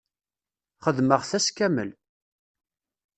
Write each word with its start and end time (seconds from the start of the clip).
Xedmeɣ-t 0.83 1.31
ass 1.37 1.47
kamel. 1.57 1.89